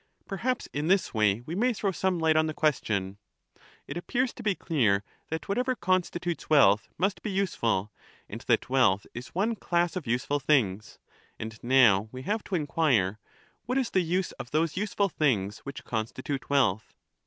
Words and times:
Perhaps 0.25 0.67
in 0.73 0.87
this 0.87 1.13
way 1.13 1.41
we 1.41 1.53
may 1.53 1.73
throw 1.73 1.91
some 1.91 2.17
light 2.17 2.35
on 2.35 2.47
the 2.47 2.55
question. 2.55 3.19
It 3.87 3.97
appears 3.97 4.33
to 4.33 4.41
be 4.41 4.55
clear 4.55 5.03
that 5.29 5.47
whatever 5.47 5.75
constitutes 5.75 6.49
wealth 6.49 6.89
must 6.97 7.21
be 7.21 7.29
useful, 7.29 7.91
and 8.27 8.41
that 8.47 8.67
wealth 8.67 9.05
is 9.13 9.35
one 9.35 9.55
class 9.55 9.95
of 9.95 10.07
useful 10.07 10.39
things; 10.39 10.97
and 11.37 11.61
now 11.63 12.09
we 12.11 12.23
have 12.23 12.43
to 12.45 12.55
enquire, 12.55 13.19
What 13.67 13.77
is 13.77 13.91
the 13.91 14.01
use 14.01 14.31
of 14.39 14.49
those 14.49 14.75
useful 14.75 15.07
things 15.09 15.59
which 15.59 15.83
con 15.83 16.07
stitute 16.07 16.49
wealth? 16.49 16.95